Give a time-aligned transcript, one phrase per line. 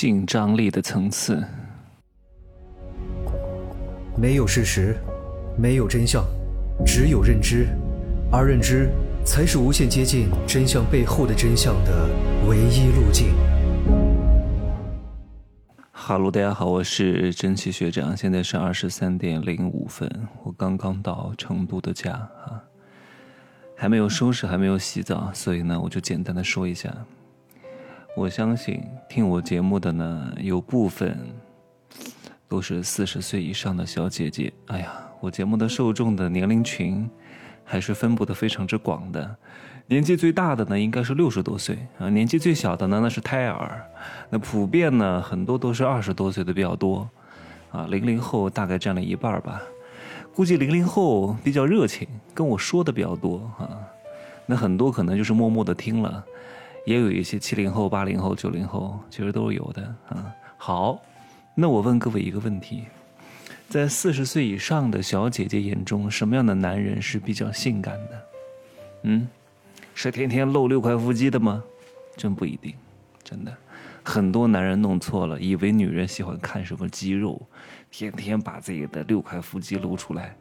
[0.00, 1.44] 性张力的层次。
[4.16, 4.96] 没有事实，
[5.58, 6.24] 没有真相，
[6.86, 7.66] 只有认知，
[8.32, 8.88] 而认知
[9.26, 12.08] 才是无限接近真相背后的真相的
[12.48, 13.34] 唯一路径。
[15.92, 20.10] 哈喽，大家好，我是真奇学长，现在是二十三点零五分，
[20.44, 22.64] 我刚刚到成都的家啊，
[23.76, 26.90] 还没有收拾，还没有洗澡，所以呢，我就简单的说一下。
[28.16, 31.16] 我相信听我节目的呢，有部分
[32.48, 34.52] 都是四十岁以上的小姐姐。
[34.66, 37.08] 哎呀，我节目的受众的年龄群
[37.64, 39.36] 还是分布的非常之广的。
[39.86, 43.80] 年纪最大的呢，应该是六十多岁啊；年纪最小的呢，那是胎儿。
[44.28, 47.08] 那普遍呢，很多都是二十多岁的比较多
[47.70, 47.86] 啊。
[47.88, 49.62] 零零后大概占了一半吧。
[50.34, 53.70] 估计零零后比较热情，跟我说的比较多啊。
[54.46, 56.24] 那很多可能就是默默的听了。
[56.84, 60.34] 也有一些七零后、八零后、九零后，其实都是有的啊。
[60.56, 61.00] 好，
[61.54, 62.84] 那我问各位一个问题：
[63.68, 68.22] 在四十岁以上的小姐姐眼中，什么样的男人是比较性感的？
[69.04, 69.28] 嗯，
[69.94, 71.62] 是天天露六块腹肌的吗？
[72.16, 72.74] 真不一定，
[73.22, 73.56] 真的。
[74.02, 77.40] 很多男人弄错了，以为女人喜欢看什么肌肉，
[77.90, 80.34] 天天把自己的六块腹肌露出来。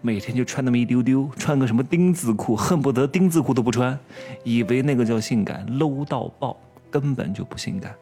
[0.00, 3.98] 每天就穿那么一丢丢，穿个什么丁字裤，恨不得丁字裤都不穿，
[4.44, 6.56] 以为那个叫性感，low 到爆，
[6.90, 7.94] 根本就不性感。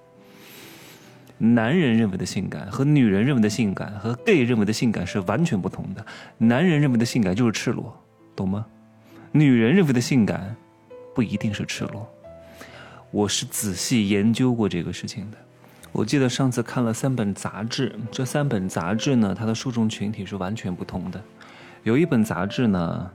[1.39, 6.05] 男人认为的性感和女人认为的性感和 gay 认为的性感是完全不同的。
[6.39, 7.97] 男人认为的性感就是赤裸，
[8.37, 8.65] 懂吗？
[9.33, 10.55] 女人认为的性感
[11.13, 12.09] 不一定是赤裸。
[13.15, 15.37] 我是仔细研究过这个事情的。
[15.93, 21.23] 我记得上次看了三本杂志，这三本杂志呢，它的受众群体是完全不同的。
[21.85, 23.09] 有一本杂志呢，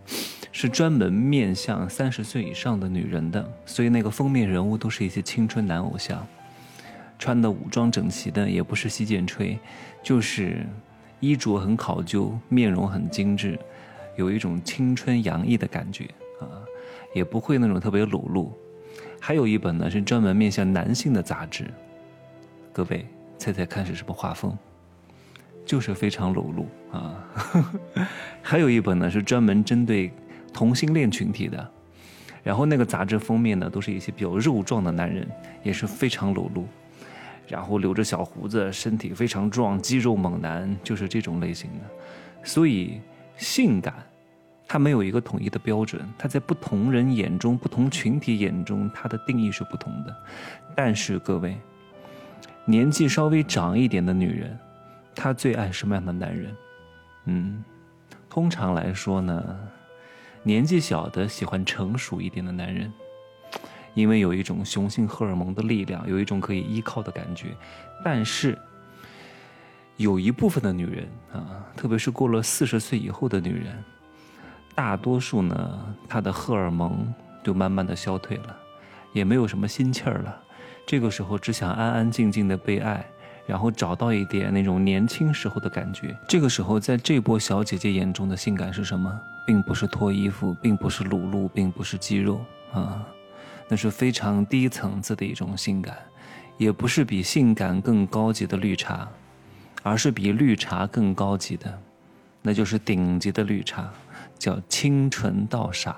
[0.54, 6.26] 是专门面向三十岁以上的女人的，所以那个封面人物都是一些青春男偶像，
[7.18, 9.60] 穿的武装整齐的，也不是洗剪吹，
[10.02, 10.66] 就是
[11.20, 13.60] 衣着很考究，面容很精致，
[14.16, 16.06] 有一种青春洋溢的感觉
[16.40, 16.48] 啊，
[17.14, 18.58] 也不会那种特别裸露。
[19.20, 21.66] 还有一本呢，是专门面向男性的杂志，
[22.72, 23.06] 各位
[23.38, 24.58] 猜猜看是什么画风？
[25.66, 27.24] 就是非常裸露啊，
[28.42, 30.12] 还有一本呢是专门针对
[30.52, 31.72] 同性恋群体的，
[32.42, 35.28] 然后那个杂志封面呢都是一些比较肉壮的男人，
[35.62, 36.66] 也是非常裸露，
[37.48, 41.80] 然后留着小胡子，身体非常壮，肌肉猛男，就是这种类型的。
[42.44, 43.00] 所以
[43.38, 43.94] 性感，
[44.72, 50.16] 它没有一个统一的标准，它在不同人眼中、不同群体眼中，它的定义是不同的。
[50.76, 51.58] 但是各位，
[52.66, 54.56] 年纪稍微长一点的女人。
[55.16, 56.56] 她最爱什么样的男人？
[57.26, 57.64] 嗯，
[58.30, 59.60] 通常来说呢，
[60.44, 62.94] 年纪小的喜欢成熟一点的男人，
[63.96, 67.48] 因为有一种雄性荷尔蒙的力量，有一种可以依靠的感觉。
[68.06, 68.56] 但是，
[69.98, 73.84] 有一部分的女人啊，特别是过了四十岁以后的女人，
[74.76, 77.14] 大多数呢，他的荷尔蒙
[77.44, 78.58] 就慢慢的消退了，
[79.14, 80.42] 也没有什么心气儿了。
[80.86, 83.06] 这个时候，只想安安静静的被爱。
[83.48, 86.16] 然后找到一点那种年轻时候的感觉。
[86.28, 89.20] 这个时候，在这波小姐姐眼中的性感是什么？
[89.48, 93.04] 并不是脱衣服，并不是裸露，并不是肌肉啊，
[93.68, 95.98] 那是非常低层次的一种性感，
[96.60, 99.10] 也不是比性感更高级的绿茶，
[99.82, 101.76] 而是比绿茶更高级的，
[102.44, 103.92] 那就是顶级的绿茶，
[104.40, 105.96] 叫清纯到傻，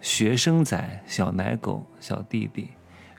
[0.00, 2.70] 学生仔、小奶狗、小弟弟，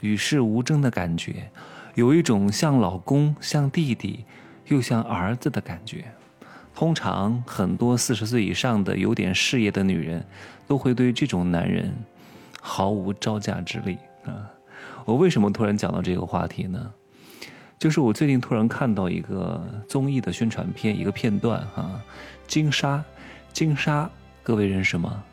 [0.01, 1.49] 与世无争的感觉。
[1.95, 4.25] 有一种像老公、像弟弟，
[4.65, 6.03] 又像儿子的感觉。
[6.75, 10.25] 通常很多四十岁以上的有点事业的女人，
[10.67, 11.93] 都会对这种男人
[12.59, 14.49] 毫无招架之力啊！
[15.05, 16.91] 我为什么突然讲到这个话题呢？
[17.77, 22.03] 就是我最近突然看到一个综艺的宣传片，一个片段啊，
[22.47, 23.03] 金莎，
[23.51, 24.09] 金莎，
[24.43, 25.23] 各位认识吗？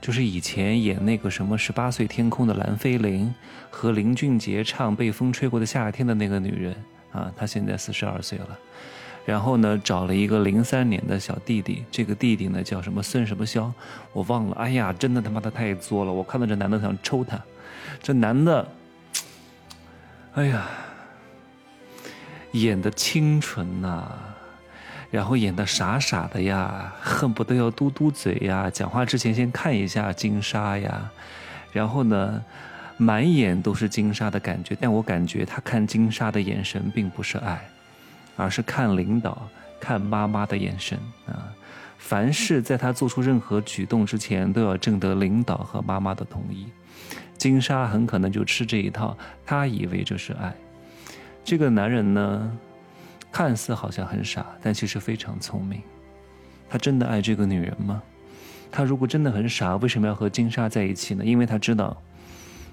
[0.00, 3.34] 就是以前演那个什么十八岁天空的蓝菲玲，
[3.70, 6.74] 和林俊杰唱《被风吹过的夏天》的那个女人
[7.12, 8.58] 啊，她现在四十二岁了，
[9.24, 13.72] 然后呢找了一个零三年的小弟弟，这个弟弟呢叫什么孙什么肖，
[14.12, 14.56] 我忘了。
[14.56, 17.42] 哎呀，真的他妈的太作了，我看到这男的想抽他，
[18.02, 18.68] 这男的，
[20.34, 20.68] 哎呀，
[22.52, 24.10] 演的清纯呐。
[25.14, 31.08] 然后演的傻傻的呀，恨不得要嘟嘟嘴呀，讲话之前先看一下金莎呀，
[31.70, 32.42] 然后呢，
[32.96, 34.76] 满眼都是金莎的感觉。
[34.80, 37.64] 但我感觉他看金莎的眼神并不是爱，
[38.34, 41.46] 而是看领导、看妈妈的眼神啊。
[41.96, 46.66] 凡事在他做出任何举动之前，都要征得领导和妈妈的同意。
[47.38, 50.52] 金莎很可能就吃这一套，他以为这是爱。
[51.44, 52.58] 这个男人呢，
[53.34, 55.82] 看似好像很傻，但其实非常聪明。
[56.68, 58.00] 他真的爱这个女人吗？
[58.70, 61.24] 他如果真的很傻，为什么要和金莎在一起呢？
[61.24, 62.00] 因为他知道，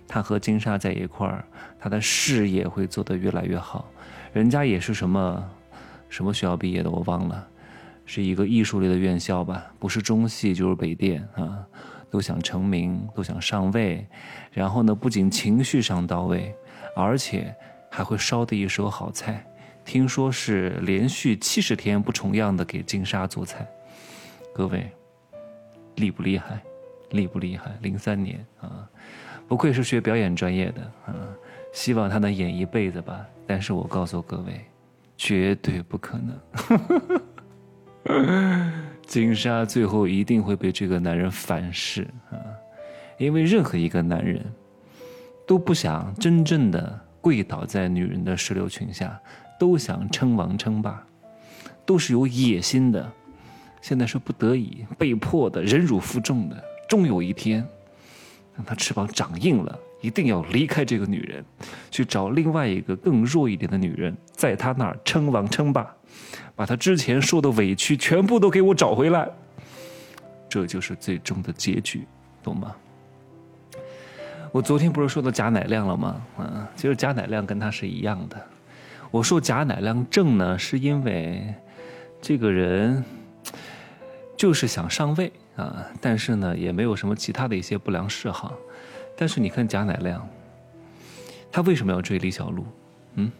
[0.07, 1.43] 他和金莎在一块儿，
[1.79, 3.89] 他的事业会做得越来越好。
[4.33, 5.49] 人家也是什么
[6.09, 7.47] 什么学校毕业的，我忘了，
[8.05, 11.65] 是一个艺术类的院校吧，不是中戏就是北电啊，
[12.11, 14.07] 都想成名，都想上位。
[14.51, 16.53] 然后呢，不仅情绪上到位，
[16.95, 17.51] 而且
[17.89, 19.43] 还会烧的一手好菜。
[19.83, 23.67] 听说是连续七十天不重样的给金莎做菜。
[24.53, 24.89] 各位，
[25.95, 26.61] 厉不厉害？
[27.11, 27.71] 厉不厉害？
[27.81, 28.87] 零三年啊，
[29.47, 31.15] 不愧是学表演专业的啊！
[31.73, 33.25] 希望他能演一辈子吧。
[33.45, 34.65] 但是我告诉各位，
[35.17, 36.39] 绝对不可能。
[39.05, 42.39] 金莎最后一定会被这个男人反噬啊！
[43.17, 44.41] 因为任何一个男人，
[45.45, 49.19] 都不想真正的跪倒在女人的石榴裙下，
[49.61, 51.05] 都想称王称霸，
[51.85, 53.11] 都是有野心的。
[53.79, 56.63] 现在是不得已、被迫的、忍辱负重的。
[56.89, 57.63] 终有一天，
[58.57, 61.45] 当他翅膀长硬了，一定要离开这个女人，
[61.91, 65.95] 去找另外一个更弱一点的女人，在他那儿称王称霸，
[66.55, 69.29] 把他之前受的委屈全部都给我找回来。
[70.49, 72.07] 这就是最终的结局，
[72.41, 72.75] 懂吗？
[74.51, 76.19] 我昨天不是说到贾乃亮了吗？
[76.39, 78.43] 嗯，其实贾乃亮跟他是一样的。
[79.11, 81.53] 我说贾乃亮正呢，是因为
[82.21, 83.03] 这个人。
[84.37, 88.55] 就是想上位啊，但是呢，也没有什么其他的一些不良嗜好。
[89.15, 90.27] 但是你看贾乃亮，
[91.51, 92.65] 他为什么要追李小璐？
[93.17, 93.31] 嗯，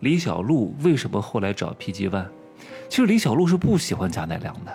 [0.00, 2.28] 李小璐为什么后来找 PG One？
[2.88, 4.74] 其实李小璐是不喜欢贾乃亮的，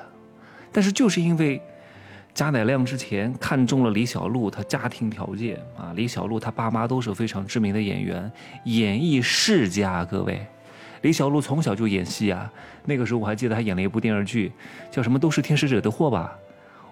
[0.71, 1.59] 但是就是因为
[2.33, 8.31] 贾乃亮之前看中了李小璐，他家庭条件啊，李小璐他爸妈都是非常知名的演员，
[8.65, 10.45] 演艺世家，各位。
[11.01, 12.51] 李小璐从小就演戏啊，
[12.85, 14.51] 那个时候我还记得她演了一部电视剧，
[14.89, 16.37] 叫什么“都是天使惹的祸”吧。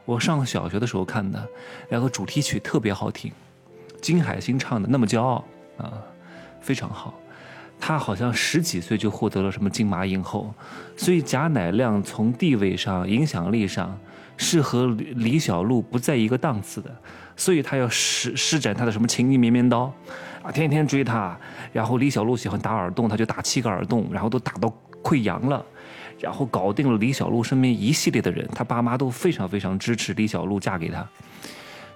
[0.03, 1.47] 我上小学的时候看的，
[1.87, 3.31] 然后主题曲特别好听，
[4.01, 5.45] 金海心唱的《那么骄傲》
[5.83, 5.93] 啊，
[6.59, 7.13] 非常好。
[7.79, 10.53] 她好像十几岁就获得了什么金马影后，
[10.97, 13.97] 所以贾乃亮从地位上、影响力上
[14.39, 16.89] 是和李小璐不在一个档次的，
[17.35, 19.93] 所以他要施施展他的什么情意绵绵刀。
[20.41, 21.37] 啊，天天追她，
[21.73, 25.63] 然后李小璐喜欢打耳洞，他就打七个耳洞，然后都打到溃疡了，
[26.17, 31.05] 然后搞定了李小璐身边一系列的人，他爸妈都非常非常支持李小璐嫁给他。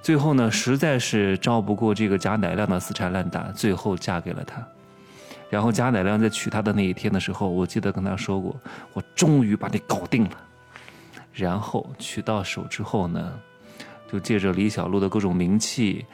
[0.01, 4.61] 最后呢，实在是招不过这个贾乃亮的死缠烂打，最后嫁给了他。
[5.49, 8.53] 然后贾乃亮在娶她的那一天的时候，我记得跟他说过，
[8.91, 10.31] 我终于把你搞定了。
[11.33, 13.33] 然后娶到手之后呢，
[14.09, 16.05] 就借着李小璐的各种名气。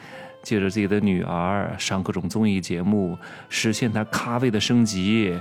[0.42, 3.18] 借着自己的女儿上各种综艺节目，
[3.50, 5.38] 实现他咖位的升级。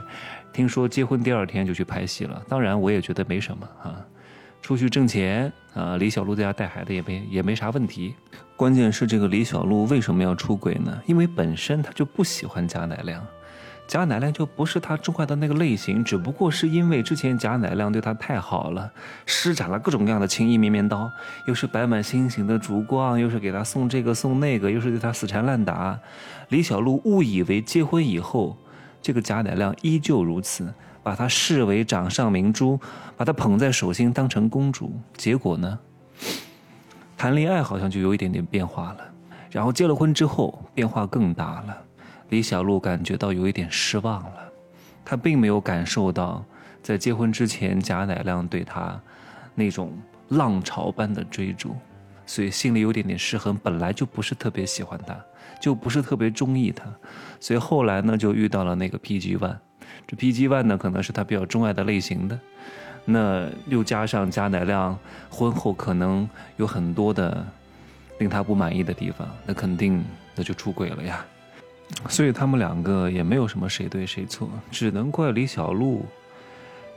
[0.53, 4.05] 听说结婚第二天就去拍戏了，当然我也觉得没什么啊，
[4.61, 5.97] 出去挣钱啊。
[5.97, 8.13] 李小璐在家带孩子也没也没啥问题。
[8.57, 11.01] 关键是这个李小璐为什么要出轨呢？
[11.07, 13.25] 因为本身她就不喜欢贾乃亮。
[13.89, 18.93] 贾乃亮就不是他钟爱的那个类型，只不过是因为之前贾乃亮对他太好了，
[19.25, 21.11] 施展了各种各样的情意绵绵刀，
[21.47, 25.99] 又是摆满心形的烛光，又是给他送这个送那个，又是对他死缠烂打。
[26.51, 28.59] 李小璐误以为结婚以后，
[29.01, 30.71] 这个贾乃亮依旧如此，
[31.03, 32.79] 把他视为掌上明珠，
[33.17, 34.93] 把他捧在手心当成公主。
[35.17, 35.79] 结果呢，
[37.17, 38.99] 谈恋爱好像就有一点点变化了，
[39.51, 41.88] 然后结了婚之后变化更大了。
[42.29, 44.53] 李小璐感觉到有一点失望了，
[45.05, 46.45] 她并没有感受到
[46.83, 49.01] 在结婚之前贾乃亮对她
[49.55, 49.97] 那种
[50.29, 51.75] 浪潮般的追逐，
[52.27, 53.57] 所以心里有点点失衡。
[53.63, 55.17] 本来就不是特别喜欢他，
[55.59, 56.85] 就不是特别中意他，
[57.41, 59.57] 所以后来呢就遇到了那个 PG One，
[60.07, 62.39] 这 PG One 呢可能是他比较钟爱的类型的，
[63.07, 64.99] 那又加上贾乃亮
[65.31, 67.47] 婚后可能有很多的
[68.19, 70.05] 令他不满意的地方，那肯定
[70.35, 71.25] 那就出轨了呀。
[72.09, 76.05] 所以他们两个也没有什么谁对谁错，只能怪李小璐，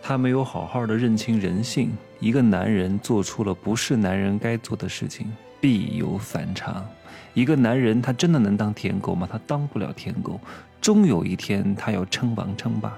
[0.01, 1.91] 她没有好好的认清人性。
[2.19, 6.87] 一个男人做出了不是男人该做的事情，必有反常。
[7.33, 9.27] 一个男人他真的能当舔狗吗？
[9.31, 10.39] 他当不了舔狗，
[10.79, 12.95] 终有一天他要称王称霸。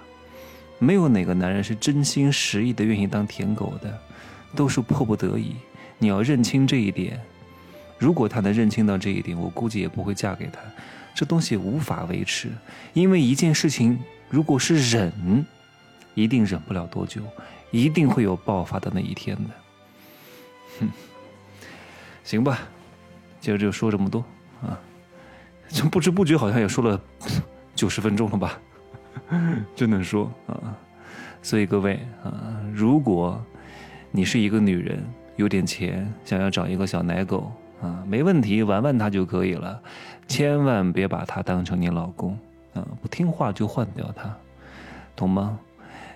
[0.79, 3.97] 没有哪个男人是真心实意的愿意当舔狗的，
[4.55, 5.55] 都是迫不得已。
[5.99, 7.21] 你要认清这一点。
[7.97, 10.59] 如果他能认清到这一点，我估计也不会嫁给他。
[11.13, 12.49] 这东西无法维持，
[12.93, 15.45] 因为一件事情如果是忍，
[16.15, 17.21] 一定忍不了多久，
[17.71, 19.49] 一定会有爆发的那一天的。
[20.79, 20.89] 哼，
[22.23, 22.59] 行吧，
[23.39, 24.23] 今儿就说这么多
[24.61, 24.79] 啊，
[25.69, 26.99] 这不知不觉好像也说了
[27.75, 28.59] 九十分钟了吧。
[29.75, 30.75] 只能说啊，
[31.41, 33.43] 所以各位啊，如果
[34.11, 35.03] 你是一个女人，
[35.35, 37.51] 有点钱，想要找一个小奶狗
[37.83, 39.79] 啊，没问题，玩玩他就可以了，
[40.27, 42.31] 千万别把他当成你老公
[42.73, 44.35] 啊，不听话就换掉他，
[45.15, 45.59] 懂吗？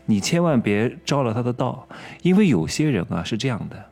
[0.06, 1.86] 你千万别着了他的道，
[2.22, 3.86] 因为有些人啊是这样的，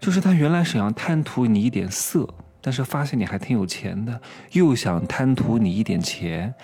[0.00, 2.28] 就是他原来想要贪图你一点色。
[2.66, 4.18] 但是发现你还挺有钱的，
[4.52, 6.54] 又想贪图你一点钱，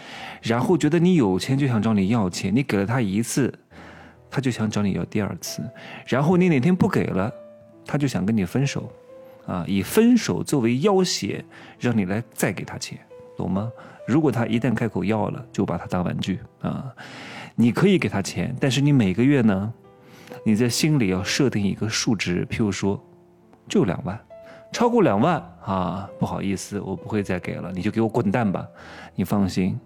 [0.41, 3.53] 然后觉得你有钱就想找你要钱，你给了他一次，
[4.31, 5.63] 他就想找你要第二次，
[6.07, 7.31] 然后你哪天不给了，
[7.85, 8.91] 他就想跟你分手，
[9.47, 11.45] 啊，以分手作为要挟，
[11.79, 12.99] 让你来再给他钱，
[13.37, 13.71] 懂吗？
[14.07, 16.93] 如果他一旦开口要了，就把他当玩具啊，
[17.55, 19.73] 你可以给他钱，但是你每个月呢，
[20.45, 23.01] 你在心里要设定一个数值，譬如说，
[23.69, 24.19] 就两万。
[24.73, 28.65] 超过两万啊，不好意思，我不会再给了，你就给我滚蛋吧。
[29.17, 29.79] 你放心，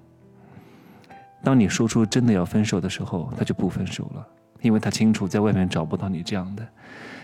[1.42, 4.26] 当你说出真的要分手的时候，他就不分手了，
[4.61, 6.66] 因为他清楚在外面找不到你这样的。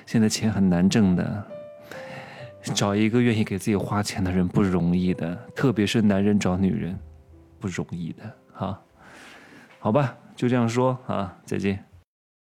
[0.06, 1.46] 现在钱很难挣的，
[2.62, 6.98] 找一个愿意给自己花钱的人不容易的，特别是男人找女人
[7.58, 8.80] 不容易的哈。
[9.78, 11.84] 好吧，就这样说啊，再见。